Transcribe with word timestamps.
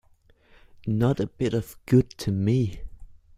Not 0.87 1.19
a 1.19 1.27
bit 1.27 1.53
of 1.53 1.77
good 1.85 2.09
to 2.17 2.31
me. 2.31 2.79